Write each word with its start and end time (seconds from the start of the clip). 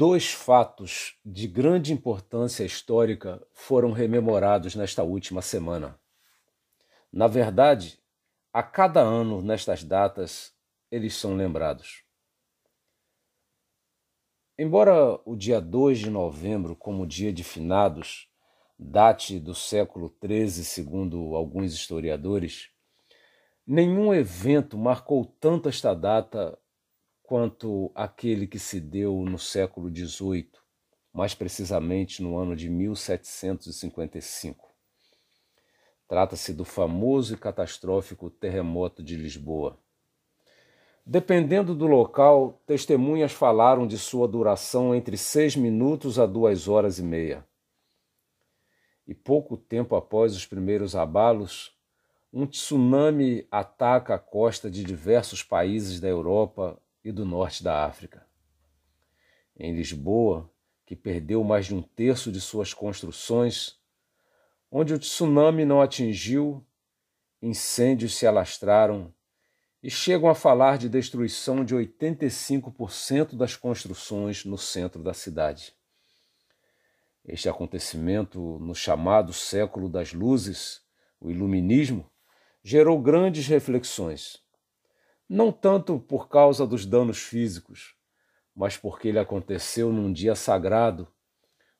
Dois 0.00 0.30
fatos 0.30 1.18
de 1.22 1.46
grande 1.46 1.92
importância 1.92 2.64
histórica 2.64 3.46
foram 3.52 3.92
rememorados 3.92 4.74
nesta 4.74 5.02
última 5.02 5.42
semana. 5.42 6.00
Na 7.12 7.26
verdade, 7.26 8.00
a 8.50 8.62
cada 8.62 9.02
ano 9.02 9.42
nestas 9.42 9.84
datas 9.84 10.54
eles 10.90 11.14
são 11.14 11.36
lembrados. 11.36 12.02
Embora 14.58 15.20
o 15.26 15.36
dia 15.36 15.60
2 15.60 15.98
de 15.98 16.08
novembro, 16.08 16.74
como 16.74 17.06
dia 17.06 17.30
de 17.30 17.44
finados, 17.44 18.26
date 18.78 19.38
do 19.38 19.54
século 19.54 20.16
XIII, 20.24 20.64
segundo 20.64 21.36
alguns 21.36 21.74
historiadores, 21.74 22.70
nenhum 23.66 24.14
evento 24.14 24.78
marcou 24.78 25.26
tanto 25.26 25.68
esta 25.68 25.92
data 25.92 26.58
quanto 27.30 27.92
aquele 27.94 28.44
que 28.44 28.58
se 28.58 28.80
deu 28.80 29.22
no 29.22 29.38
século 29.38 29.88
XVIII, 29.88 30.50
mais 31.12 31.32
precisamente 31.32 32.24
no 32.24 32.36
ano 32.36 32.56
de 32.56 32.68
1755. 32.68 34.68
Trata-se 36.08 36.52
do 36.52 36.64
famoso 36.64 37.34
e 37.34 37.36
catastrófico 37.36 38.30
terremoto 38.30 39.00
de 39.00 39.14
Lisboa. 39.14 39.78
Dependendo 41.06 41.72
do 41.72 41.86
local, 41.86 42.60
testemunhas 42.66 43.30
falaram 43.30 43.86
de 43.86 43.96
sua 43.96 44.26
duração 44.26 44.92
entre 44.92 45.16
seis 45.16 45.54
minutos 45.54 46.18
a 46.18 46.26
duas 46.26 46.66
horas 46.66 46.98
e 46.98 47.02
meia. 47.04 47.46
E 49.06 49.14
pouco 49.14 49.56
tempo 49.56 49.94
após 49.94 50.34
os 50.34 50.46
primeiros 50.46 50.96
abalos, 50.96 51.78
um 52.32 52.44
tsunami 52.44 53.46
ataca 53.52 54.16
a 54.16 54.18
costa 54.18 54.68
de 54.68 54.82
diversos 54.82 55.44
países 55.44 56.00
da 56.00 56.08
Europa 56.08 56.76
e 57.04 57.10
do 57.10 57.24
norte 57.24 57.62
da 57.62 57.84
África. 57.84 58.26
Em 59.56 59.74
Lisboa, 59.74 60.50
que 60.86 60.96
perdeu 60.96 61.44
mais 61.44 61.66
de 61.66 61.74
um 61.74 61.82
terço 61.82 62.32
de 62.32 62.40
suas 62.40 62.74
construções, 62.74 63.78
onde 64.70 64.94
o 64.94 64.98
tsunami 64.98 65.64
não 65.64 65.80
atingiu, 65.80 66.64
incêndios 67.40 68.16
se 68.16 68.26
alastraram 68.26 69.12
e 69.82 69.90
chegam 69.90 70.28
a 70.28 70.34
falar 70.34 70.76
de 70.76 70.88
destruição 70.88 71.64
de 71.64 71.74
85% 71.74 73.34
das 73.34 73.56
construções 73.56 74.44
no 74.44 74.58
centro 74.58 75.02
da 75.02 75.14
cidade. 75.14 75.74
Este 77.24 77.48
acontecimento, 77.48 78.58
no 78.58 78.74
chamado 78.74 79.32
século 79.32 79.88
das 79.88 80.12
luzes, 80.12 80.82
o 81.20 81.30
Iluminismo, 81.30 82.10
gerou 82.62 83.00
grandes 83.00 83.46
reflexões 83.46 84.42
não 85.32 85.52
tanto 85.52 85.96
por 86.00 86.28
causa 86.28 86.66
dos 86.66 86.84
danos 86.84 87.18
físicos, 87.18 87.94
mas 88.52 88.76
porque 88.76 89.06
ele 89.06 89.18
aconteceu 89.20 89.92
num 89.92 90.12
dia 90.12 90.34
sagrado, 90.34 91.06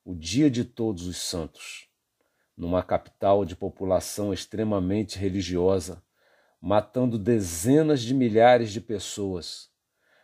o 0.05 0.15
Dia 0.15 0.49
de 0.49 0.65
Todos 0.65 1.09
os 1.09 1.17
Santos, 1.17 1.89
numa 2.57 2.81
capital 2.81 3.45
de 3.45 3.57
população 3.57 4.33
extremamente 4.33 5.19
religiosa, 5.19 6.01
matando 6.61 7.19
dezenas 7.19 8.03
de 8.03 8.15
milhares 8.15 8.71
de 8.71 8.81
pessoas. 8.81 9.69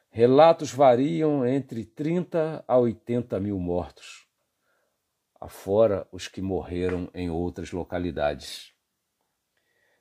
Relatos 0.08 0.70
variam 0.70 1.44
entre 1.44 1.84
30 1.84 2.64
a 2.66 2.78
80 2.78 3.40
mil 3.40 3.58
mortos, 3.58 4.28
afora 5.40 6.06
os 6.12 6.28
que 6.28 6.40
morreram 6.40 7.10
em 7.12 7.28
outras 7.28 7.72
localidades. 7.72 8.75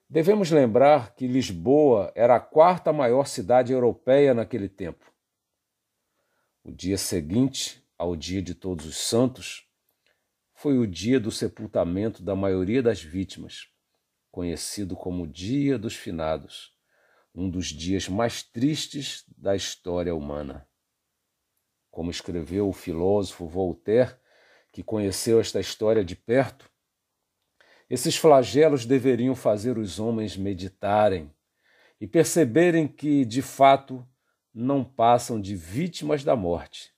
Devemos 0.08 0.52
lembrar 0.52 1.16
que 1.16 1.28
Lisboa 1.28 2.12
era 2.16 2.36
a 2.36 2.40
quarta 2.40 2.94
maior 2.94 3.26
cidade 3.26 3.74
europeia 3.74 4.34
naquele 4.34 4.70
tempo. 4.70 5.12
O 6.64 6.72
dia 6.72 6.98
seguinte 6.98 7.84
ao 7.98 8.16
Dia 8.16 8.42
de 8.42 8.54
Todos 8.54 8.86
os 8.86 8.98
Santos 8.98 9.68
foi 10.54 10.78
o 10.78 10.86
dia 10.86 11.20
do 11.20 11.32
sepultamento 11.32 12.24
da 12.24 12.36
maioria 12.36 12.84
das 12.84 13.02
vítimas, 13.02 13.68
conhecido 14.32 14.96
como 14.96 15.28
Dia 15.28 15.78
dos 15.78 15.96
Finados, 15.96 16.76
um 17.34 17.50
dos 17.50 17.68
dias 17.68 18.08
mais 18.08 18.44
tristes 18.44 19.26
da 19.36 19.56
história 19.56 20.14
humana. 20.14 20.68
Como 21.90 22.12
escreveu 22.12 22.70
o 22.70 22.74
filósofo 22.74 23.48
Voltaire, 23.48 24.16
que 24.72 24.84
conheceu 24.84 25.40
esta 25.40 25.60
história 25.60 26.06
de 26.06 26.16
perto, 26.16 26.70
esses 27.90 28.16
flagelos 28.16 28.86
deveriam 28.86 29.36
fazer 29.36 29.78
os 29.78 30.00
homens 30.00 30.36
meditarem 30.36 31.32
e 32.02 32.08
perceberem 32.08 32.88
que, 32.88 33.24
de 33.24 33.42
fato, 33.42 34.06
não 34.54 34.84
passam 34.84 35.40
de 35.40 35.56
vítimas 35.56 36.24
da 36.24 36.36
morte 36.36 36.94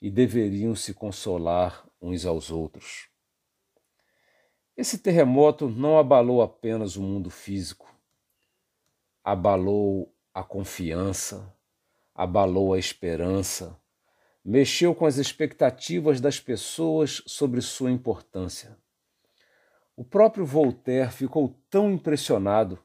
e 0.00 0.10
deveriam 0.10 0.74
se 0.74 0.92
consolar 0.92 1.88
uns 2.00 2.26
aos 2.26 2.50
outros. 2.50 3.08
Esse 4.76 4.98
terremoto 4.98 5.68
não 5.68 5.98
abalou 5.98 6.42
apenas 6.42 6.96
o 6.96 7.02
mundo 7.02 7.30
físico, 7.30 7.88
abalou 9.22 10.12
a 10.34 10.42
confiança, 10.42 11.54
abalou 12.12 12.74
a 12.74 12.78
esperança, 12.78 13.80
mexeu 14.44 14.94
com 14.94 15.06
as 15.06 15.16
expectativas 15.16 16.20
das 16.20 16.40
pessoas 16.40 17.22
sobre 17.26 17.60
sua 17.60 17.90
importância. 17.90 18.76
O 19.96 20.04
próprio 20.04 20.44
Voltaire 20.44 21.12
ficou 21.12 21.56
tão 21.70 21.92
impressionado 21.92 22.82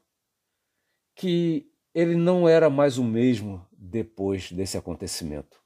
que 1.14 1.70
ele 1.92 2.14
não 2.14 2.48
era 2.48 2.70
mais 2.70 2.98
o 2.98 3.04
mesmo 3.04 3.66
depois 3.72 4.52
desse 4.52 4.78
acontecimento. 4.78 5.60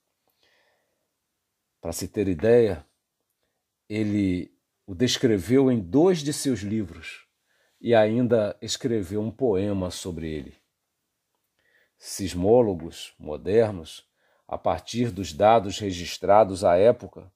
Para 1.81 1.93
se 1.93 2.09
ter 2.09 2.29
ideia, 2.29 2.87
ele 3.89 4.55
o 4.87 4.95
descreveu 4.95 5.71
em 5.71 5.81
dois 5.81 6.21
de 6.21 6.33
seus 6.33 6.61
livros 6.61 7.27
e 7.81 7.95
ainda 7.95 8.57
escreveu 8.63 9.21
um 9.21 9.31
poema 9.31 9.91
sobre 9.91 10.31
ele. 10.31 10.55
Sismólogos 11.99 13.15
modernos, 13.19 14.09
a 14.49 14.57
partir 14.57 15.11
dos 15.11 15.33
dados 15.33 15.79
registrados 15.79 16.65
à 16.65 16.77
época, 16.77 17.31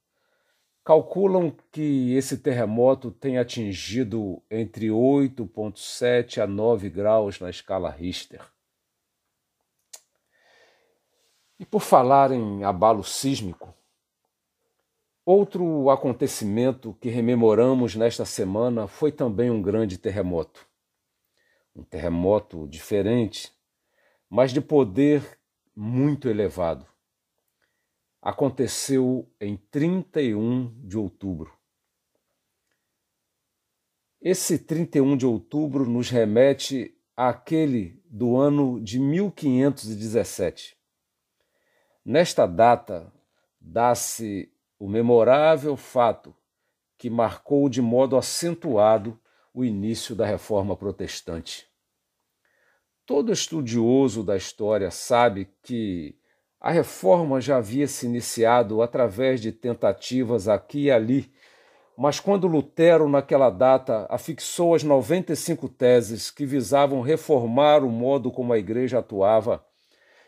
calculam 0.88 1.54
que 1.70 2.14
esse 2.14 2.38
terremoto 2.38 3.10
tem 3.10 3.36
atingido 3.36 4.42
entre 4.50 4.86
8,7 4.86 6.42
a 6.42 6.46
9 6.46 6.88
graus 6.88 7.38
na 7.40 7.50
escala 7.50 7.90
Richter. 7.90 8.40
E 11.60 11.66
por 11.66 11.80
falar 11.80 12.32
em 12.32 12.64
abalo 12.64 13.04
sísmico, 13.04 13.74
outro 15.26 15.90
acontecimento 15.90 16.96
que 16.98 17.10
rememoramos 17.10 17.94
nesta 17.94 18.24
semana 18.24 18.88
foi 18.88 19.12
também 19.12 19.50
um 19.50 19.60
grande 19.60 19.98
terremoto. 19.98 20.66
Um 21.76 21.84
terremoto 21.84 22.66
diferente, 22.66 23.52
mas 24.26 24.54
de 24.54 24.62
poder 24.62 25.38
muito 25.76 26.30
elevado 26.30 26.86
aconteceu 28.20 29.30
em 29.40 29.56
31 29.56 30.74
de 30.86 30.98
outubro. 30.98 31.52
Esse 34.20 34.58
31 34.58 35.16
de 35.16 35.26
outubro 35.26 35.88
nos 35.88 36.10
remete 36.10 36.94
àquele 37.16 38.02
do 38.04 38.36
ano 38.36 38.80
de 38.80 38.98
1517. 38.98 40.76
Nesta 42.04 42.46
data, 42.46 43.12
dá-se 43.60 44.52
o 44.78 44.88
memorável 44.88 45.76
fato 45.76 46.34
que 46.96 47.08
marcou 47.08 47.68
de 47.68 47.80
modo 47.80 48.16
acentuado 48.16 49.18
o 49.54 49.64
início 49.64 50.14
da 50.16 50.26
reforma 50.26 50.76
protestante. 50.76 51.68
Todo 53.06 53.32
estudioso 53.32 54.22
da 54.24 54.36
história 54.36 54.90
sabe 54.90 55.48
que 55.62 56.18
a 56.60 56.70
reforma 56.70 57.40
já 57.40 57.58
havia 57.58 57.86
se 57.86 58.06
iniciado 58.06 58.82
através 58.82 59.40
de 59.40 59.52
tentativas 59.52 60.48
aqui 60.48 60.84
e 60.84 60.90
ali, 60.90 61.32
mas 61.96 62.20
quando 62.20 62.46
Lutero, 62.46 63.08
naquela 63.08 63.50
data, 63.50 64.06
afixou 64.08 64.74
as 64.74 64.82
95 64.82 65.68
teses 65.68 66.30
que 66.30 66.46
visavam 66.46 67.00
reformar 67.00 67.82
o 67.84 67.90
modo 67.90 68.30
como 68.30 68.52
a 68.52 68.58
igreja 68.58 68.98
atuava, 69.00 69.64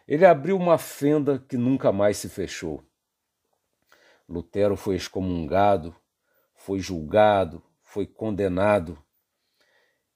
ele 0.06 0.26
abriu 0.26 0.56
uma 0.56 0.78
fenda 0.78 1.38
que 1.48 1.56
nunca 1.56 1.92
mais 1.92 2.16
se 2.16 2.28
fechou. 2.28 2.82
Lutero 4.28 4.76
foi 4.76 4.96
excomungado, 4.96 5.94
foi 6.54 6.80
julgado, 6.80 7.62
foi 7.82 8.06
condenado. 8.06 8.98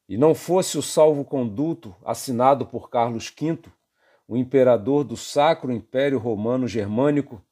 E 0.08 0.16
não 0.18 0.34
fosse 0.34 0.76
o 0.76 0.82
salvo-conduto 0.82 1.94
assinado 2.04 2.66
por 2.66 2.90
Carlos 2.90 3.32
V, 3.36 3.60
o 4.26 4.36
imperador 4.36 5.04
do 5.04 5.16
Sacro 5.16 5.72
Império 5.72 6.18
Romano 6.18 6.66
Germânico, 6.66 7.44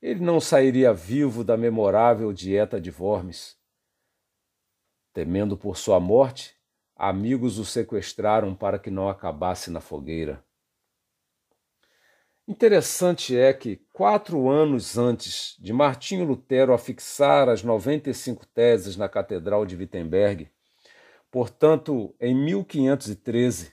ele 0.00 0.20
não 0.20 0.40
sairia 0.40 0.92
vivo 0.92 1.42
da 1.42 1.56
memorável 1.56 2.32
dieta 2.32 2.80
de 2.80 2.90
Worms. 2.90 3.56
Temendo 5.12 5.56
por 5.56 5.76
sua 5.76 6.00
morte, 6.00 6.56
amigos 6.96 7.58
o 7.58 7.64
sequestraram 7.64 8.54
para 8.54 8.78
que 8.78 8.90
não 8.90 9.08
acabasse 9.08 9.70
na 9.70 9.80
fogueira. 9.80 10.44
Interessante 12.46 13.36
é 13.36 13.52
que, 13.52 13.76
quatro 13.92 14.50
anos 14.50 14.98
antes 14.98 15.56
de 15.60 15.72
Martinho 15.72 16.24
Lutero 16.24 16.74
afixar 16.74 17.48
as 17.48 17.62
95 17.62 18.44
teses 18.46 18.96
na 18.96 19.08
Catedral 19.08 19.64
de 19.64 19.76
Wittenberg, 19.76 20.50
portanto, 21.30 22.14
em 22.20 22.34
1513, 22.34 23.72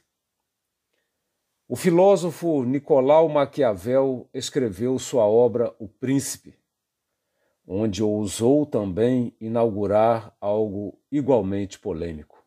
o 1.71 1.75
filósofo 1.75 2.63
Nicolau 2.63 3.30
Maquiavel 3.30 4.27
escreveu 4.33 4.98
sua 4.98 5.27
obra 5.27 5.71
O 5.77 5.88
Príncipe, 5.88 6.57
onde 7.68 8.01
ousou 8.01 8.66
também 8.66 9.36
inaugurar 9.39 10.36
algo 10.42 11.00
igualmente 11.12 11.77
polêmico. 11.77 12.44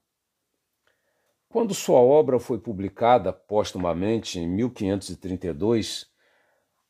Quando 1.48 1.72
sua 1.72 2.00
obra 2.00 2.40
foi 2.40 2.58
publicada 2.58 3.32
póstumamente 3.32 4.40
em 4.40 4.48
1532, 4.48 6.08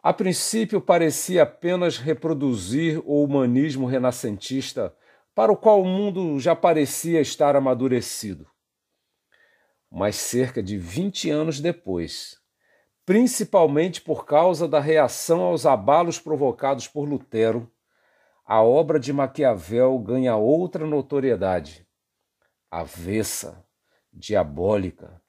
a 0.02 0.14
princípio 0.14 0.80
parecia 0.80 1.42
apenas 1.42 1.98
reproduzir 1.98 2.98
o 3.04 3.22
humanismo 3.22 3.84
renascentista 3.84 4.96
para 5.34 5.52
o 5.52 5.56
qual 5.56 5.82
o 5.82 5.86
mundo 5.86 6.40
já 6.40 6.56
parecia 6.56 7.20
estar 7.20 7.54
amadurecido. 7.56 8.51
Mas 9.94 10.16
cerca 10.16 10.62
de 10.62 10.78
20 10.78 11.28
anos 11.28 11.60
depois, 11.60 12.40
principalmente 13.04 14.00
por 14.00 14.24
causa 14.24 14.66
da 14.66 14.80
reação 14.80 15.42
aos 15.42 15.66
abalos 15.66 16.18
provocados 16.18 16.88
por 16.88 17.06
Lutero, 17.06 17.70
a 18.42 18.62
obra 18.62 18.98
de 18.98 19.12
Maquiavel 19.12 19.98
ganha 19.98 20.34
outra 20.34 20.86
notoriedade, 20.86 21.86
avessa, 22.70 23.62
diabólica, 24.10 25.20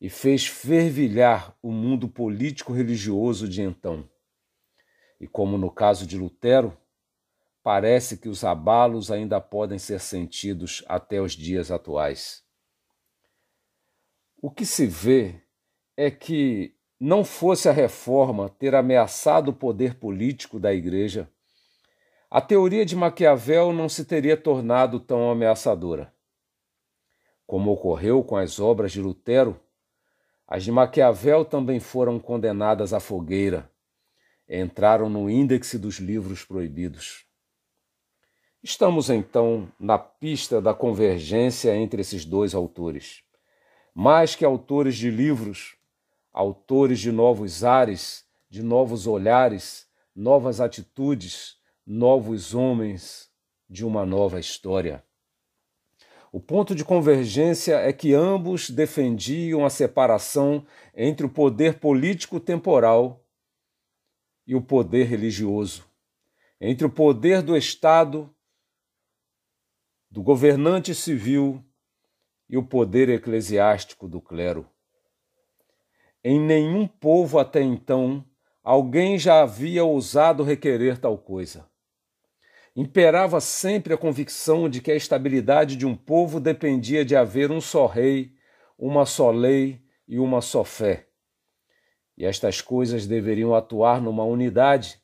e 0.00 0.08
fez 0.08 0.46
fervilhar 0.46 1.54
o 1.60 1.70
mundo 1.70 2.08
político-religioso 2.08 3.46
de 3.46 3.60
então. 3.60 4.08
E 5.20 5.28
como 5.28 5.58
no 5.58 5.70
caso 5.70 6.06
de 6.06 6.16
Lutero, 6.16 6.74
parece 7.62 8.16
que 8.16 8.30
os 8.30 8.42
abalos 8.42 9.10
ainda 9.10 9.38
podem 9.38 9.78
ser 9.78 10.00
sentidos 10.00 10.82
até 10.88 11.20
os 11.20 11.32
dias 11.32 11.70
atuais. 11.70 12.41
O 14.44 14.50
que 14.50 14.66
se 14.66 14.86
vê 14.86 15.36
é 15.96 16.10
que 16.10 16.74
não 16.98 17.22
fosse 17.24 17.68
a 17.68 17.72
reforma 17.72 18.48
ter 18.48 18.74
ameaçado 18.74 19.52
o 19.52 19.54
poder 19.54 19.94
político 19.94 20.58
da 20.58 20.74
Igreja, 20.74 21.30
a 22.28 22.40
teoria 22.40 22.84
de 22.84 22.96
Maquiavel 22.96 23.72
não 23.72 23.88
se 23.88 24.04
teria 24.04 24.36
tornado 24.36 24.98
tão 24.98 25.30
ameaçadora. 25.30 26.12
Como 27.46 27.70
ocorreu 27.70 28.24
com 28.24 28.34
as 28.34 28.58
obras 28.58 28.90
de 28.90 29.00
Lutero, 29.00 29.60
as 30.44 30.64
de 30.64 30.72
Maquiavel 30.72 31.44
também 31.44 31.78
foram 31.78 32.18
condenadas 32.18 32.92
à 32.92 32.98
fogueira. 32.98 33.70
Entraram 34.48 35.08
no 35.08 35.30
índex 35.30 35.76
dos 35.76 36.00
livros 36.00 36.44
proibidos. 36.44 37.24
Estamos 38.60 39.08
então 39.08 39.70
na 39.78 40.00
pista 40.00 40.60
da 40.60 40.74
convergência 40.74 41.76
entre 41.76 42.00
esses 42.00 42.24
dois 42.24 42.56
autores. 42.56 43.22
Mais 43.94 44.34
que 44.34 44.44
autores 44.44 44.96
de 44.96 45.10
livros, 45.10 45.76
autores 46.32 46.98
de 46.98 47.12
novos 47.12 47.62
ares, 47.62 48.24
de 48.48 48.62
novos 48.62 49.06
olhares, 49.06 49.86
novas 50.14 50.60
atitudes, 50.60 51.58
novos 51.86 52.54
homens 52.54 53.30
de 53.68 53.84
uma 53.84 54.06
nova 54.06 54.38
história. 54.38 55.04
O 56.30 56.40
ponto 56.40 56.74
de 56.74 56.84
convergência 56.84 57.74
é 57.76 57.92
que 57.92 58.14
ambos 58.14 58.70
defendiam 58.70 59.66
a 59.66 59.70
separação 59.70 60.66
entre 60.94 61.26
o 61.26 61.28
poder 61.28 61.78
político 61.78 62.40
temporal 62.40 63.22
e 64.46 64.54
o 64.54 64.62
poder 64.62 65.04
religioso, 65.04 65.84
entre 66.58 66.86
o 66.86 66.90
poder 66.90 67.42
do 67.42 67.54
Estado, 67.54 68.34
do 70.10 70.22
governante 70.22 70.94
civil 70.94 71.62
e 72.48 72.56
o 72.56 72.62
poder 72.62 73.08
eclesiástico 73.08 74.08
do 74.08 74.20
clero. 74.20 74.68
Em 76.22 76.40
nenhum 76.40 76.86
povo 76.86 77.38
até 77.38 77.62
então 77.62 78.24
alguém 78.62 79.18
já 79.18 79.42
havia 79.42 79.84
ousado 79.84 80.42
requerer 80.42 80.98
tal 80.98 81.18
coisa 81.18 81.70
imperava 82.74 83.40
sempre 83.40 83.92
a 83.92 83.98
convicção 83.98 84.68
de 84.68 84.80
que 84.80 84.90
a 84.90 84.96
estabilidade 84.96 85.76
de 85.76 85.86
um 85.86 85.94
povo 85.94 86.40
dependia 86.40 87.04
de 87.04 87.14
haver 87.14 87.50
um 87.50 87.60
só 87.60 87.86
rei, 87.86 88.34
uma 88.78 89.04
só 89.04 89.30
lei 89.30 89.82
e 90.08 90.18
uma 90.18 90.40
só 90.40 90.64
fé. 90.64 91.08
E 92.16 92.24
estas 92.24 92.60
coisas 92.60 93.06
deveriam 93.06 93.54
atuar 93.54 94.00
numa 94.00 94.24
unidade. 94.24 95.00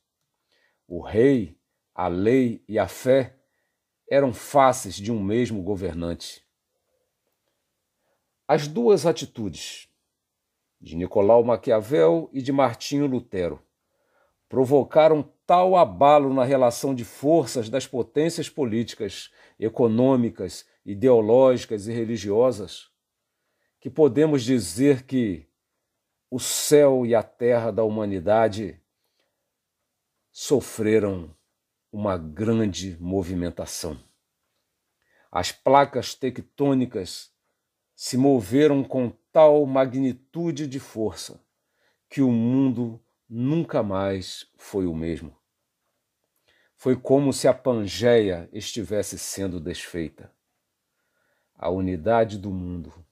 O 0.87 1.01
rei, 1.01 1.59
a 1.95 2.09
lei 2.09 2.65
e 2.69 2.79
a 2.79 2.89
fé 2.89 3.37
eram 4.11 4.33
faces 4.33 4.95
de 4.95 5.13
um 5.13 5.23
mesmo 5.23 5.63
governante. 5.63 6.47
As 8.51 8.67
duas 8.67 9.05
atitudes, 9.05 9.91
de 10.81 10.97
Nicolau 10.97 11.45
Maquiavel 11.45 12.31
e 12.33 12.41
de 12.41 12.51
Martinho 12.51 13.07
Lutero, 13.07 13.63
provocaram 14.49 15.31
tal 15.47 15.77
abalo 15.77 16.33
na 16.33 16.45
relação 16.45 16.95
de 16.95 17.05
forças 17.05 17.69
das 17.69 17.87
potências 17.87 18.49
políticas, 18.49 19.31
econômicas, 19.61 20.67
ideológicas 20.83 21.89
e 21.89 21.93
religiosas, 21.93 22.91
que 23.79 23.91
podemos 23.91 24.43
dizer 24.43 25.03
que 25.03 25.47
o 26.31 26.41
céu 26.41 27.05
e 27.05 27.15
a 27.15 27.23
terra 27.23 27.71
da 27.71 27.85
humanidade 27.85 28.81
sofreram 30.33 31.37
uma 31.93 32.17
grande 32.17 32.97
movimentação. 32.99 34.03
As 35.31 35.53
placas 35.53 36.15
tectônicas 36.15 37.31
se 38.01 38.17
moveram 38.17 38.85
com 38.85 39.11
tal 39.33 39.67
magnitude 39.67 40.69
de 40.69 40.79
força 40.79 41.45
que 42.09 42.23
o 42.23 42.31
mundo 42.31 43.03
nunca 43.29 43.83
mais 43.83 44.47
foi 44.57 44.87
o 44.87 44.95
mesmo. 44.95 45.37
Foi 46.77 46.95
como 46.95 47.33
se 47.33 47.49
a 47.49 47.53
Pangeia 47.53 48.49
estivesse 48.53 49.19
sendo 49.19 49.59
desfeita. 49.59 50.33
A 51.57 51.71
unidade 51.71 52.39
do 52.39 52.53
mundo 52.53 53.05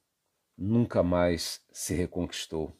nunca 0.56 1.02
mais 1.02 1.60
se 1.72 1.92
reconquistou. 1.92 2.72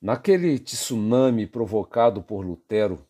Naquele 0.00 0.60
tsunami 0.60 1.44
provocado 1.44 2.22
por 2.22 2.46
Lutero, 2.46 3.04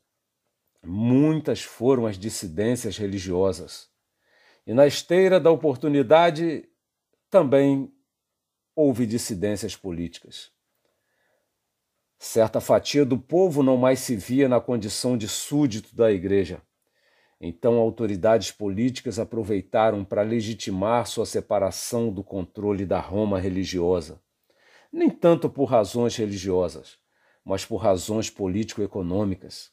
muitas 0.82 1.62
foram 1.62 2.06
as 2.06 2.18
dissidências 2.18 2.96
religiosas. 2.96 3.90
E 4.66 4.72
na 4.72 4.86
esteira 4.86 5.38
da 5.38 5.50
oportunidade 5.50 6.67
também 7.30 7.92
houve 8.74 9.06
dissidências 9.06 9.76
políticas. 9.76 10.50
Certa 12.18 12.60
fatia 12.60 13.04
do 13.04 13.18
povo 13.18 13.62
não 13.62 13.76
mais 13.76 14.00
se 14.00 14.16
via 14.16 14.48
na 14.48 14.60
condição 14.60 15.16
de 15.16 15.28
súdito 15.28 15.94
da 15.94 16.10
igreja. 16.10 16.62
Então, 17.40 17.74
autoridades 17.74 18.50
políticas 18.50 19.18
aproveitaram 19.18 20.04
para 20.04 20.22
legitimar 20.22 21.06
sua 21.06 21.24
separação 21.24 22.12
do 22.12 22.24
controle 22.24 22.84
da 22.84 22.98
Roma 22.98 23.38
religiosa. 23.38 24.20
Nem 24.92 25.08
tanto 25.08 25.48
por 25.48 25.66
razões 25.66 26.16
religiosas, 26.16 26.98
mas 27.44 27.64
por 27.64 27.76
razões 27.76 28.28
político-econômicas. 28.28 29.70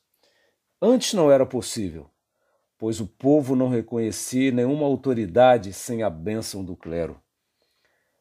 Antes 0.80 1.14
não 1.14 1.32
era 1.32 1.46
possível, 1.46 2.12
pois 2.78 3.00
o 3.00 3.08
povo 3.08 3.56
não 3.56 3.70
reconhecia 3.70 4.52
nenhuma 4.52 4.86
autoridade 4.86 5.74
sem 5.74 6.04
a 6.04 6.10
bênção 6.10 6.64
do 6.64 6.76
clero. 6.76 7.20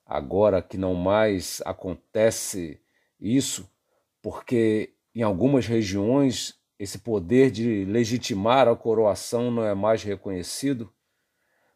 Agora 0.06 0.61
que 0.61 0.76
não 0.76 0.94
mais 0.94 1.62
acontece 1.64 2.80
isso, 3.18 3.70
porque 4.20 4.94
em 5.14 5.23
algumas 5.23 5.66
regiões 5.66 6.58
esse 6.78 6.99
poder 6.99 7.50
de 7.50 7.84
legitimar 7.84 8.68
a 8.68 8.76
coroação 8.76 9.50
não 9.50 9.64
é 9.64 9.75
mais 9.75 10.02
reconhecido, 10.02 10.92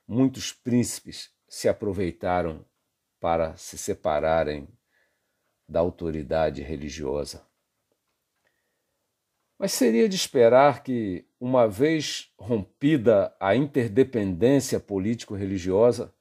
muitos 0.06 0.52
príncipes 0.52 1.30
se 1.48 1.68
aproveitaram 1.68 2.64
para 3.20 3.56
se 3.56 3.78
separarem 3.78 4.68
da 5.68 5.80
autoridade 5.80 6.62
religiosa. 6.62 7.46
Mas 9.58 9.72
seria 9.72 10.08
de 10.08 10.14
esperar 10.14 10.82
que, 10.82 11.26
uma 11.40 11.66
vez 11.66 12.32
rompida 12.38 13.34
a 13.40 13.56
interdependência 13.56 14.78
político-religiosa, 14.78 16.14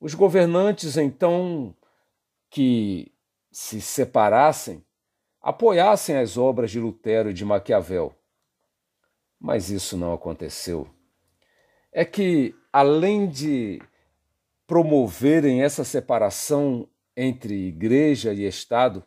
os 0.00 0.14
governantes 0.14 0.96
então 0.96 1.74
que 2.50 3.12
se 3.50 3.80
separassem 3.80 4.84
apoiassem 5.46 6.16
as 6.16 6.36
obras 6.36 6.72
de 6.72 6.80
Lutero 6.80 7.30
e 7.30 7.32
de 7.32 7.44
Maquiavel. 7.44 8.12
Mas 9.38 9.70
isso 9.70 9.96
não 9.96 10.12
aconteceu. 10.12 10.90
É 11.92 12.04
que, 12.04 12.52
além 12.72 13.28
de 13.28 13.80
promoverem 14.66 15.62
essa 15.62 15.84
separação 15.84 16.88
entre 17.16 17.68
igreja 17.68 18.34
e 18.34 18.44
Estado, 18.44 19.04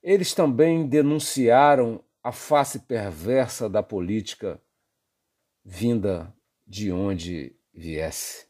eles 0.00 0.32
também 0.32 0.86
denunciaram 0.86 2.00
a 2.22 2.30
face 2.30 2.78
perversa 2.80 3.68
da 3.68 3.82
política 3.82 4.62
vinda 5.64 6.32
de 6.64 6.92
onde 6.92 7.56
viesse. 7.72 8.46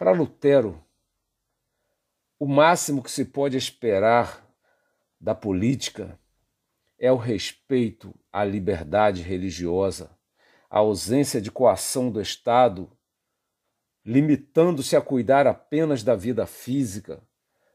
Para 0.00 0.12
Lutero, 0.12 0.82
o 2.38 2.46
máximo 2.46 3.02
que 3.02 3.10
se 3.10 3.22
pode 3.22 3.58
esperar 3.58 4.50
da 5.20 5.34
política 5.34 6.18
é 6.98 7.12
o 7.12 7.16
respeito 7.16 8.18
à 8.32 8.42
liberdade 8.42 9.20
religiosa, 9.20 10.10
a 10.70 10.78
ausência 10.78 11.38
de 11.38 11.50
coação 11.50 12.10
do 12.10 12.18
Estado, 12.18 12.90
limitando-se 14.02 14.96
a 14.96 15.02
cuidar 15.02 15.46
apenas 15.46 16.02
da 16.02 16.16
vida 16.16 16.46
física, 16.46 17.22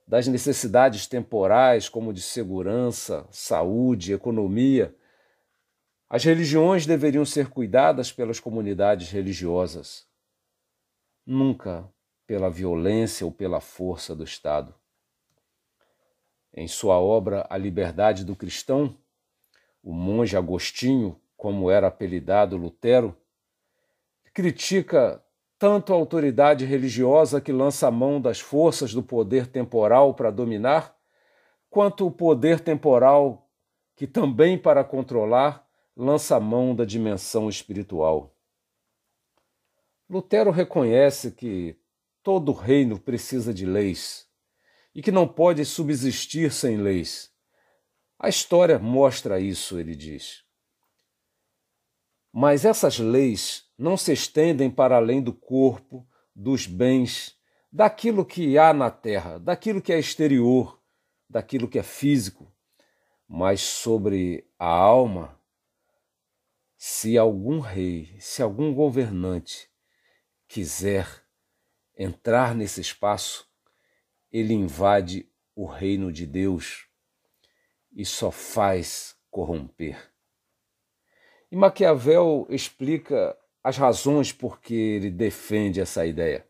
das 0.07 0.25
necessidades 0.25 1.05
temporais, 1.05 1.87
como 1.87 2.11
de 2.11 2.23
segurança, 2.23 3.27
saúde, 3.29 4.13
economia. 4.13 4.95
As 6.09 6.23
religiões 6.23 6.87
deveriam 6.87 7.23
ser 7.23 7.49
cuidadas 7.49 8.11
pelas 8.11 8.39
comunidades 8.39 9.11
religiosas, 9.11 10.07
nunca 11.23 11.93
pela 12.25 12.49
violência 12.49 13.25
ou 13.25 13.31
pela 13.31 13.59
força 13.59 14.15
do 14.15 14.23
Estado. 14.23 14.73
Em 16.53 16.67
sua 16.67 16.99
obra 16.99 17.45
A 17.49 17.57
Liberdade 17.57 18.23
do 18.23 18.35
Cristão, 18.35 18.97
o 19.83 19.93
monge 19.93 20.37
Agostinho, 20.37 21.19
como 21.35 21.69
era 21.69 21.87
apelidado 21.87 22.57
Lutero, 22.57 23.15
critica 24.33 25.23
tanto 25.57 25.93
a 25.93 25.95
autoridade 25.95 26.65
religiosa 26.65 27.39
que 27.39 27.51
lança 27.51 27.87
a 27.87 27.91
mão 27.91 28.19
das 28.19 28.39
forças 28.39 28.93
do 28.93 29.03
poder 29.03 29.47
temporal 29.47 30.13
para 30.13 30.31
dominar, 30.31 30.95
quanto 31.69 32.07
o 32.07 32.11
poder 32.11 32.59
temporal 32.59 33.49
que 33.95 34.05
também 34.05 34.57
para 34.57 34.83
controlar 34.83 35.65
lança 35.95 36.35
a 36.35 36.39
mão 36.39 36.75
da 36.75 36.83
dimensão 36.83 37.47
espiritual. 37.47 38.35
Lutero 40.09 40.51
reconhece 40.51 41.31
que 41.31 41.77
todo 42.25 42.51
reino 42.51 42.99
precisa 42.99 43.53
de 43.53 43.67
leis 43.67 44.27
e 44.95 45.01
que 45.03 45.11
não 45.11 45.27
pode 45.27 45.63
subsistir 45.63 46.51
sem 46.51 46.77
leis. 46.77 47.31
A 48.17 48.27
história 48.27 48.79
mostra 48.79 49.39
isso, 49.39 49.79
ele 49.79 49.95
diz. 49.95 50.43
Mas 52.33 52.65
essas 52.65 52.97
leis 52.97 53.69
não 53.77 53.95
se 53.95 54.11
estendem 54.11 54.71
para 54.71 54.95
além 54.95 55.21
do 55.21 55.31
corpo, 55.31 56.07
dos 56.35 56.65
bens, 56.65 57.37
daquilo 57.71 58.25
que 58.25 58.57
há 58.57 58.73
na 58.73 58.89
terra, 58.89 59.37
daquilo 59.37 59.79
que 59.79 59.93
é 59.93 59.99
exterior, 59.99 60.81
daquilo 61.29 61.67
que 61.67 61.77
é 61.77 61.83
físico, 61.83 62.51
mas 63.27 63.61
sobre 63.61 64.49
a 64.57 64.67
alma. 64.67 65.39
Se 66.75 67.19
algum 67.19 67.59
rei, 67.59 68.15
se 68.19 68.41
algum 68.41 68.73
governante 68.73 69.69
quiser 70.47 71.24
entrar 71.97 72.53
nesse 72.53 72.81
espaço, 72.81 73.47
ele 74.31 74.53
invade 74.53 75.29
o 75.55 75.65
reino 75.65 76.11
de 76.11 76.25
Deus 76.25 76.87
e 77.95 78.05
só 78.05 78.29
faz 78.31 79.15
corromper. 79.31 80.11
E 81.51 81.55
Maquiavel 81.55 82.45
explica 82.49 83.37
as 83.63 83.77
razões 83.77 84.31
por 84.31 84.59
que 84.59 84.73
ele 84.73 85.09
defende 85.09 85.79
essa 85.79 86.05
ideia. 86.05 86.45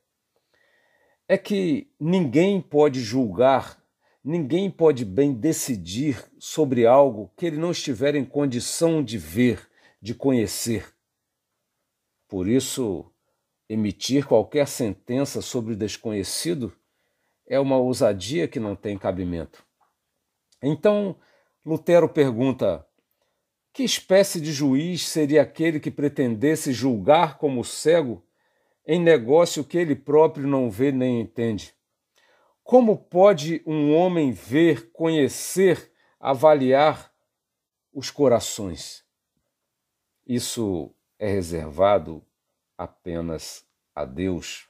É 1.28 1.38
que 1.38 1.90
ninguém 2.00 2.60
pode 2.60 3.00
julgar, 3.02 3.82
ninguém 4.24 4.70
pode 4.70 5.06
bem 5.06 5.34
decidir 5.34 6.24
sobre 6.40 6.86
algo 6.86 7.32
que 7.38 7.46
ele 7.46 7.58
não 7.58 7.72
estiver 7.72 8.16
em 8.16 8.26
condição 8.26 9.04
de 9.04 9.18
ver, 9.18 9.70
de 10.02 10.14
conhecer. 10.14 10.94
Por 12.28 12.48
isso, 12.48 13.12
emitir 13.70 14.26
qualquer 14.26 14.68
sentença 14.68 15.42
sobre 15.42 15.74
o 15.74 15.78
desconhecido 15.78 16.74
é 17.48 17.60
uma 17.60 17.78
ousadia 17.78 18.48
que 18.48 18.60
não 18.60 18.76
tem 18.76 18.98
cabimento. 18.98 19.66
Então, 20.62 21.16
Lutero 21.66 22.10
pergunta: 22.10 22.86
que 23.74 23.84
espécie 23.84 24.40
de 24.40 24.52
juiz 24.52 25.08
seria 25.08 25.42
aquele 25.42 25.80
que 25.80 25.92
pretendesse 25.92 26.72
julgar 26.72 27.38
como 27.38 27.64
cego 27.64 28.26
em 28.88 29.02
negócio 29.02 29.64
que 29.64 29.78
ele 29.78 29.96
próprio 29.96 30.48
não 30.48 30.70
vê 30.70 30.92
nem 30.92 31.20
entende? 31.20 31.74
Como 32.64 32.98
pode 32.98 33.62
um 33.66 33.94
homem 33.94 34.32
ver, 34.32 34.92
conhecer, 34.92 35.92
avaliar 36.20 37.12
os 37.94 38.10
corações? 38.10 39.04
Isso 40.26 40.92
é 41.20 41.28
reservado 41.28 42.26
apenas 42.78 43.66
a 43.94 44.06
Deus. 44.06 44.68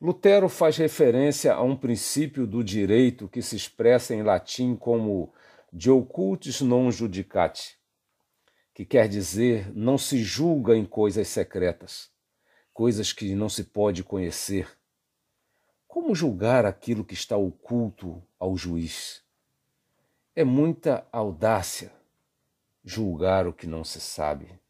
Lutero 0.00 0.48
faz 0.48 0.76
referência 0.76 1.54
a 1.54 1.62
um 1.62 1.76
princípio 1.76 2.46
do 2.46 2.64
direito 2.64 3.28
que 3.28 3.40
se 3.40 3.54
expressa 3.54 4.14
em 4.14 4.22
latim 4.22 4.74
como 4.74 5.32
de 5.72 5.90
occultis 5.90 6.60
non 6.60 6.90
judicati, 6.90 7.78
que 8.74 8.84
quer 8.84 9.08
dizer 9.08 9.72
não 9.74 9.96
se 9.96 10.18
julga 10.22 10.76
em 10.76 10.84
coisas 10.84 11.28
secretas, 11.28 12.10
coisas 12.74 13.12
que 13.12 13.34
não 13.34 13.48
se 13.48 13.64
pode 13.64 14.02
conhecer. 14.02 14.68
Como 15.86 16.14
julgar 16.14 16.66
aquilo 16.66 17.04
que 17.04 17.14
está 17.14 17.36
oculto 17.36 18.22
ao 18.40 18.56
juiz? 18.56 19.22
É 20.34 20.42
muita 20.42 21.06
audácia 21.12 21.92
julgar 22.84 23.46
o 23.46 23.52
que 23.52 23.66
não 23.66 23.84
se 23.84 24.00
sabe. 24.00 24.61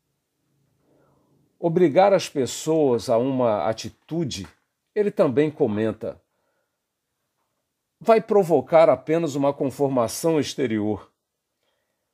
Obrigar 1.64 2.12
as 2.12 2.28
pessoas 2.28 3.08
a 3.08 3.16
uma 3.16 3.68
atitude, 3.68 4.48
ele 4.92 5.12
também 5.12 5.48
comenta, 5.48 6.20
vai 8.00 8.20
provocar 8.20 8.90
apenas 8.90 9.36
uma 9.36 9.54
conformação 9.54 10.40
exterior. 10.40 11.08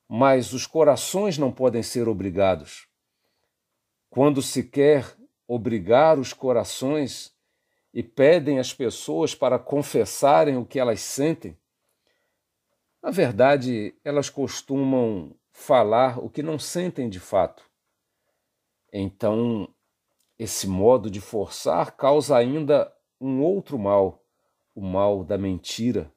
Mas 0.07 0.53
os 0.53 0.67
corações 0.67 1.39
não 1.39 1.51
podem 1.51 1.83
ser 1.83 2.11
obrigados. 2.11 2.87
Quando 4.11 4.43
se 4.43 4.63
quer 4.63 5.17
obrigar 5.47 6.19
os 6.19 6.35
corações 6.35 7.35
e 7.95 8.03
pedem 8.03 8.59
às 8.59 8.75
pessoas 8.75 9.35
para 9.35 9.59
confessarem 9.59 10.59
o 10.59 10.67
que 10.67 10.79
elas 10.79 11.01
sentem, 11.01 11.57
na 13.03 13.11
verdade, 13.11 13.95
elas 14.05 14.29
costumam 14.29 15.35
falar 15.51 16.23
o 16.23 16.29
que 16.29 16.43
não 16.43 16.59
sentem 16.59 17.09
de 17.09 17.19
fato. 17.19 17.68
Então, 18.93 19.69
esse 20.39 20.67
modo 20.67 21.11
de 21.11 21.21
forçar 21.21 21.97
causa 21.97 22.37
ainda 22.37 22.93
um 23.21 23.43
outro 23.43 23.79
mal 23.79 24.25
o 24.75 24.81
mal 24.81 25.25
da 25.25 25.37
mentira. 25.37 26.13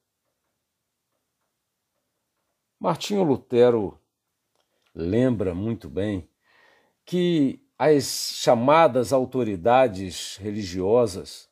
Martinho 2.79 3.23
Lutero 3.23 3.99
lembra 4.93 5.55
muito 5.55 5.89
bem 5.89 6.29
que 7.03 7.59
as 7.77 8.33
chamadas 8.35 9.11
autoridades 9.11 10.37
religiosas 10.37 11.49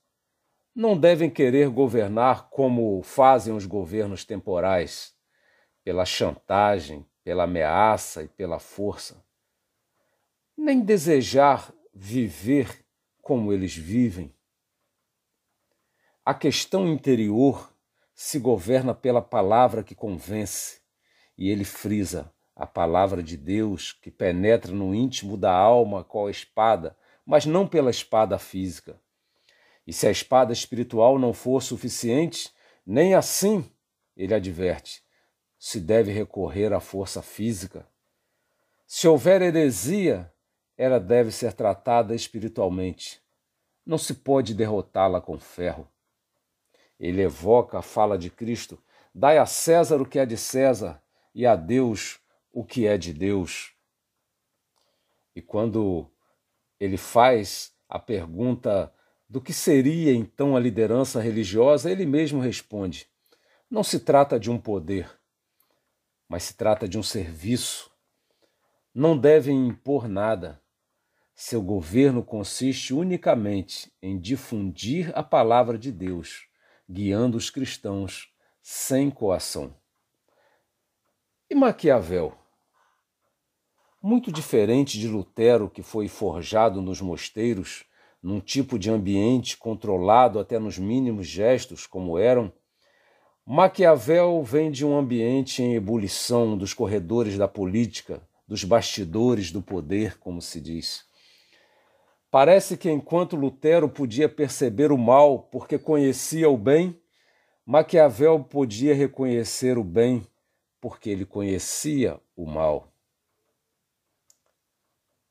não 0.75 0.95
devem 0.95 1.31
querer 1.31 1.67
governar 1.69 2.49
como 2.51 3.01
fazem 3.01 3.55
os 3.55 3.65
governos 3.65 4.23
temporais, 4.23 5.15
pela 5.83 6.05
chantagem, 6.05 7.03
pela 7.23 7.45
ameaça 7.45 8.21
e 8.21 8.27
pela 8.27 8.59
força, 8.59 9.25
nem 10.59 10.81
desejar 10.81 11.73
viver 11.93 12.85
como 13.21 13.53
eles 13.53 13.75
vivem. 13.75 14.33
A 16.25 16.33
questão 16.33 16.87
interior 16.87 17.73
se 18.13 18.37
governa 18.37 18.93
pela 18.93 19.21
palavra 19.21 19.83
que 19.83 19.95
convence, 19.95 20.81
e 21.37 21.49
ele 21.49 21.63
frisa 21.63 22.31
a 22.55 22.67
palavra 22.67 23.23
de 23.23 23.37
Deus 23.37 23.93
que 23.93 24.11
penetra 24.11 24.73
no 24.73 24.93
íntimo 24.93 25.37
da 25.37 25.53
alma 25.53 26.03
com 26.03 26.27
a 26.27 26.31
espada, 26.31 26.95
mas 27.25 27.45
não 27.45 27.65
pela 27.65 27.89
espada 27.89 28.37
física. 28.37 28.99
E 29.87 29.93
se 29.93 30.07
a 30.07 30.11
espada 30.11 30.51
espiritual 30.51 31.17
não 31.17 31.33
for 31.33 31.63
suficiente, 31.63 32.51
nem 32.85 33.15
assim, 33.15 33.65
ele 34.15 34.33
adverte, 34.33 35.01
se 35.57 35.79
deve 35.79 36.11
recorrer 36.11 36.73
à 36.73 36.81
força 36.81 37.21
física. 37.21 37.87
Se 38.85 39.07
houver 39.07 39.41
heresia, 39.41 40.31
ela 40.79 40.97
deve 40.97 41.29
ser 41.29 41.51
tratada 41.51 42.15
espiritualmente. 42.15 43.21
Não 43.85 43.97
se 43.97 44.13
pode 44.13 44.53
derrotá-la 44.53 45.19
com 45.19 45.37
ferro. 45.37 45.85
Ele 46.97 47.21
evoca 47.21 47.79
a 47.79 47.81
fala 47.81 48.17
de 48.17 48.29
Cristo: 48.29 48.81
dai 49.13 49.37
a 49.37 49.45
César 49.45 50.01
o 50.01 50.05
que 50.05 50.17
é 50.17 50.25
de 50.25 50.37
César 50.37 51.03
e 51.35 51.45
a 51.45 51.57
Deus 51.57 52.21
o 52.49 52.63
que 52.63 52.87
é 52.87 52.97
de 52.97 53.11
Deus. 53.11 53.73
E 55.35 55.41
quando 55.41 56.09
ele 56.79 56.95
faz 56.95 57.73
a 57.89 57.99
pergunta 57.99 58.93
do 59.27 59.41
que 59.41 59.51
seria 59.51 60.13
então 60.13 60.55
a 60.55 60.61
liderança 60.61 61.19
religiosa, 61.19 61.91
ele 61.91 62.05
mesmo 62.05 62.39
responde: 62.39 63.05
Não 63.69 63.83
se 63.83 63.99
trata 63.99 64.39
de 64.39 64.49
um 64.49 64.57
poder, 64.57 65.11
mas 66.29 66.43
se 66.43 66.53
trata 66.53 66.87
de 66.87 66.97
um 66.97 67.03
serviço. 67.03 67.91
Não 68.95 69.17
devem 69.17 69.67
impor 69.67 70.07
nada. 70.07 70.61
Seu 71.41 71.61
governo 71.61 72.21
consiste 72.21 72.93
unicamente 72.93 73.89
em 74.01 74.19
difundir 74.19 75.09
a 75.15 75.23
palavra 75.23 75.77
de 75.77 75.89
Deus, 75.89 76.47
guiando 76.87 77.37
os 77.37 77.49
cristãos 77.49 78.27
sem 78.61 79.09
coação. 79.09 79.73
E 81.49 81.55
Maquiavel? 81.55 82.33
Muito 84.03 84.33
diferente 84.33 84.99
de 84.99 85.07
Lutero, 85.07 85.69
que 85.69 85.81
foi 85.81 86.09
forjado 86.09 86.81
nos 86.81 86.99
mosteiros, 86.99 87.85
num 88.21 88.41
tipo 88.41 88.77
de 88.77 88.91
ambiente 88.91 89.55
controlado 89.55 90.39
até 90.39 90.59
nos 90.59 90.77
mínimos 90.77 91.25
gestos, 91.25 91.87
como 91.87 92.19
eram, 92.19 92.51
Maquiavel 93.45 94.43
vem 94.43 94.69
de 94.69 94.85
um 94.85 94.97
ambiente 94.97 95.63
em 95.63 95.73
ebulição 95.73 96.57
dos 96.57 96.73
corredores 96.73 97.37
da 97.37 97.47
política, 97.47 98.21
dos 98.45 98.65
bastidores 98.65 99.53
do 99.53 99.61
poder, 99.61 100.19
como 100.19 100.41
se 100.41 100.59
diz. 100.59 101.07
Parece 102.31 102.77
que 102.77 102.91
enquanto 102.91 103.35
Lutero 103.35 103.89
podia 103.89 104.29
perceber 104.29 104.91
o 104.91 104.97
mal 104.97 105.39
porque 105.39 105.79
conhecia 105.79 106.49
o 106.49 106.57
bem, 106.57 106.99
Maquiavel 107.65 108.43
podia 108.43 108.93
reconhecer 108.93 109.77
o 109.77 109.83
bem 109.83 110.27
porque 110.79 111.09
ele 111.09 111.25
conhecia 111.25 112.19
o 112.35 112.45
mal. 112.45 112.93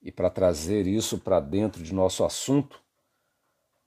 E 0.03 0.11
para 0.11 0.29
trazer 0.29 0.87
isso 0.87 1.19
para 1.19 1.41
dentro 1.41 1.83
de 1.83 1.95
nosso 1.95 2.25
assunto, 2.25 2.83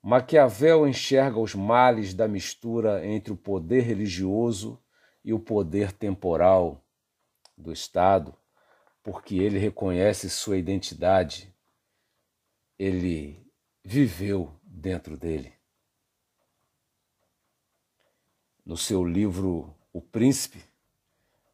Maquiavel 0.01 0.87
enxerga 0.87 1.39
os 1.39 1.53
males 1.53 2.13
da 2.13 2.27
mistura 2.27 3.05
entre 3.05 3.31
o 3.31 3.37
poder 3.37 3.81
religioso 3.81 4.81
e 5.23 5.33
o 5.33 5.39
poder 5.39 5.91
temporal 5.91 6.83
do 7.57 7.71
Estado, 7.71 8.33
porque 9.03 9.35
ele 9.35 9.59
reconhece 9.59 10.29
sua 10.29 10.57
identidade, 10.57 11.50
ele 12.81 13.39
viveu 13.83 14.51
dentro 14.63 15.15
dele. 15.15 15.53
No 18.65 18.75
seu 18.75 19.05
livro 19.05 19.71
O 19.93 20.01
Príncipe, 20.01 20.63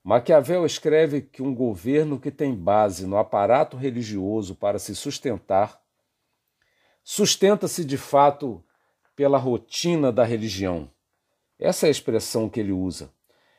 Maquiavel 0.01 0.65
escreve 0.65 1.19
que 1.19 1.41
um 1.41 1.53
governo 1.53 2.17
que 2.17 2.31
tem 2.31 2.55
base 2.55 3.05
no 3.05 3.17
aparato 3.17 3.75
religioso 3.75 4.55
para 4.55 4.79
se 4.79 4.95
sustentar 4.95 5.81
sustenta-se 7.03 7.83
de 7.83 7.97
fato 7.97 8.63
pela 9.13 9.37
rotina 9.37 10.13
da 10.13 10.23
religião. 10.23 10.89
Essa 11.59 11.87
é 11.87 11.89
a 11.89 11.91
expressão 11.91 12.47
que 12.47 12.61
ele 12.61 12.71
usa. 12.71 13.11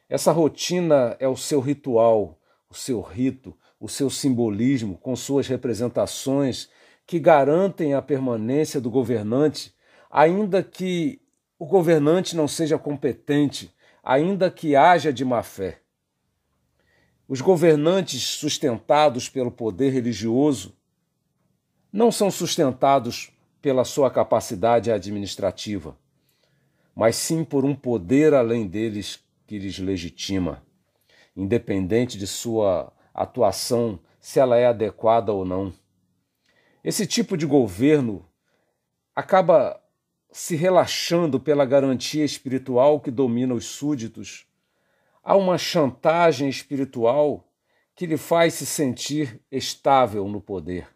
Essa 0.09 0.33
rotina 0.33 1.19
é 1.21 1.29
o 1.29 1.37
seu 1.37 1.61
ritual, 1.61 2.41
o 2.71 2.75
seu 2.75 3.03
rito, 3.03 3.55
o 3.79 3.91
seu 3.91 4.09
simbolismo, 4.09 4.97
com 4.97 5.15
suas 5.15 5.47
representações 5.47 6.71
que 7.09 7.19
garantem 7.19 7.95
a 7.95 8.03
permanência 8.03 8.79
do 8.79 8.91
governante, 8.91 9.75
ainda 10.11 10.62
que 10.62 11.19
o 11.59 11.65
governante 11.65 12.37
não 12.37 12.47
seja 12.47 12.79
competente, 12.79 13.75
ainda 14.05 14.50
que 14.50 14.77
haja 14.77 15.11
de 15.11 15.25
má 15.25 15.43
fé. 15.43 15.81
Os 17.27 17.41
governantes 17.41 18.23
sustentados 18.23 19.27
pelo 19.27 19.50
poder 19.50 19.91
religioso 19.91 20.77
não 21.91 22.12
são 22.12 22.31
sustentados 22.31 23.33
pela 23.62 23.87
sua 23.87 24.11
capacidade 24.11 24.92
administrativa, 24.92 25.97
mas 26.94 27.16
sim 27.16 27.42
por 27.42 27.64
um 27.64 27.75
poder 27.75 28.35
além 28.35 28.66
deles 28.66 29.18
que 29.47 29.59
lhes 29.59 29.79
legitima, 29.79 30.62
independente 31.35 32.18
de 32.18 32.27
sua 32.27 32.92
atuação, 33.14 33.99
se 34.21 34.38
ela 34.38 34.59
é 34.59 34.66
adequada 34.66 35.33
ou 35.33 35.47
não. 35.47 35.73
Esse 36.83 37.07
tipo 37.07 37.37
de 37.37 37.47
governo 37.47 38.27
acaba 39.14 39.83
se 40.31 40.57
relaxando 40.57 41.41
pela 41.41 41.64
garantia 41.64 42.25
espiritual 42.25 43.01
que 43.01 43.11
domina 43.11 43.55
os 43.55 43.64
súditos. 43.64 44.47
Há 45.23 45.37
uma 45.37 45.59
chantagem 45.59 46.49
espiritual 46.49 47.49
que 47.95 48.07
lhe 48.07 48.17
faz 48.17 48.55
se 48.55 48.67
sentir 48.67 49.41
estável 49.51 50.29
no 50.29 50.41
poder 50.41 50.88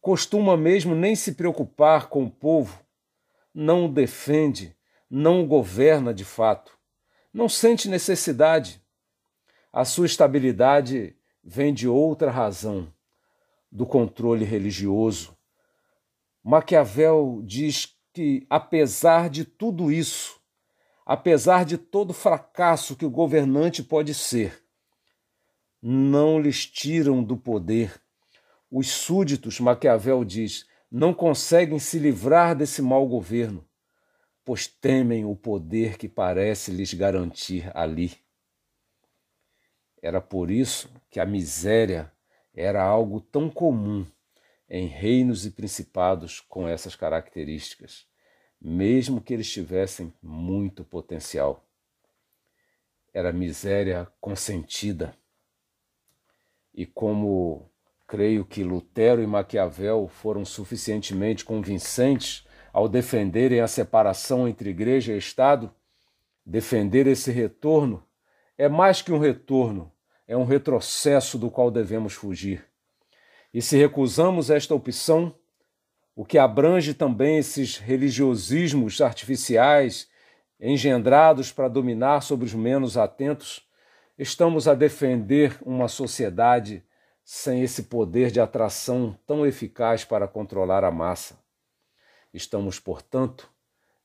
costuma 0.00 0.56
mesmo 0.56 0.94
nem 0.94 1.14
se 1.14 1.32
preocupar 1.32 2.08
com 2.08 2.24
o 2.24 2.30
povo, 2.30 2.82
não 3.52 3.86
o 3.86 3.92
defende, 3.92 4.76
não 5.10 5.42
o 5.42 5.46
governa 5.46 6.14
de 6.14 6.24
fato, 6.24 6.72
não 7.32 7.48
sente 7.48 7.88
necessidade. 7.88 8.82
A 9.72 9.84
sua 9.84 10.06
estabilidade 10.06 11.16
vem 11.42 11.74
de 11.74 11.88
outra 11.88 12.30
razão, 12.30 12.92
do 13.70 13.86
controle 13.86 14.44
religioso. 14.44 15.36
Maquiavel 16.42 17.42
diz 17.44 17.96
que, 18.12 18.46
apesar 18.48 19.28
de 19.28 19.44
tudo 19.44 19.92
isso, 19.92 20.40
apesar 21.04 21.64
de 21.64 21.76
todo 21.76 22.12
fracasso 22.12 22.96
que 22.96 23.04
o 23.04 23.10
governante 23.10 23.82
pode 23.82 24.14
ser, 24.14 24.62
não 25.80 26.40
lhes 26.40 26.66
tiram 26.66 27.22
do 27.22 27.36
poder 27.36 28.00
os 28.70 28.88
súditos, 28.88 29.60
Maquiavel 29.60 30.24
diz, 30.24 30.66
não 30.90 31.14
conseguem 31.14 31.78
se 31.78 31.98
livrar 31.98 32.54
desse 32.54 32.82
mau 32.82 33.06
governo, 33.06 33.66
pois 34.44 34.66
temem 34.66 35.24
o 35.24 35.34
poder 35.34 35.96
que 35.96 36.08
parece 36.08 36.70
lhes 36.70 36.92
garantir 36.92 37.70
ali. 37.74 38.12
Era 40.02 40.20
por 40.20 40.50
isso 40.50 40.90
que 41.10 41.18
a 41.18 41.26
miséria 41.26 42.12
era 42.60 42.82
algo 42.82 43.20
tão 43.20 43.48
comum 43.48 44.06
em 44.68 44.86
reinos 44.86 45.46
e 45.46 45.50
principados 45.50 46.40
com 46.40 46.68
essas 46.68 46.94
características, 46.94 48.06
mesmo 48.60 49.20
que 49.20 49.32
eles 49.32 49.50
tivessem 49.50 50.12
muito 50.22 50.84
potencial. 50.84 51.64
Era 53.12 53.32
miséria 53.32 54.06
consentida. 54.20 55.16
E 56.74 56.84
como 56.84 57.70
Creio 58.08 58.42
que 58.42 58.64
Lutero 58.64 59.22
e 59.22 59.26
Maquiavel 59.26 60.08
foram 60.08 60.42
suficientemente 60.42 61.44
convincentes 61.44 62.46
ao 62.72 62.88
defenderem 62.88 63.60
a 63.60 63.68
separação 63.68 64.48
entre 64.48 64.70
igreja 64.70 65.12
e 65.12 65.18
Estado. 65.18 65.70
Defender 66.44 67.06
esse 67.06 67.30
retorno 67.30 68.02
é 68.56 68.66
mais 68.66 69.02
que 69.02 69.12
um 69.12 69.18
retorno, 69.18 69.92
é 70.28 70.36
um 70.36 70.44
retrocesso 70.44 71.38
do 71.38 71.50
qual 71.50 71.70
devemos 71.70 72.12
fugir. 72.12 72.64
E 73.52 73.62
se 73.62 73.78
recusamos 73.78 74.50
esta 74.50 74.74
opção, 74.74 75.34
o 76.14 76.24
que 76.24 76.36
abrange 76.36 76.92
também 76.92 77.38
esses 77.38 77.78
religiosismos 77.78 79.00
artificiais 79.00 80.06
engendrados 80.60 81.50
para 81.50 81.66
dominar 81.66 82.20
sobre 82.20 82.44
os 82.44 82.52
menos 82.52 82.98
atentos, 82.98 83.66
estamos 84.18 84.68
a 84.68 84.74
defender 84.74 85.56
uma 85.62 85.88
sociedade 85.88 86.84
sem 87.24 87.62
esse 87.62 87.84
poder 87.84 88.30
de 88.30 88.40
atração 88.40 89.18
tão 89.26 89.46
eficaz 89.46 90.04
para 90.04 90.28
controlar 90.28 90.84
a 90.84 90.90
massa. 90.90 91.38
Estamos, 92.34 92.78
portanto, 92.78 93.50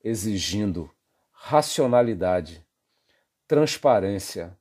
exigindo 0.03 0.89
racionalidade, 1.31 2.65
transparência, 3.47 4.57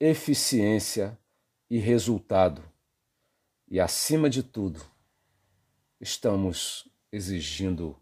eficiência 0.00 1.18
e 1.68 1.78
resultado. 1.78 2.64
E, 3.68 3.78
acima 3.78 4.30
de 4.30 4.42
tudo, 4.42 4.80
estamos 6.00 6.88
exigindo 7.12 8.00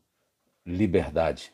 liberdade. 0.64 1.52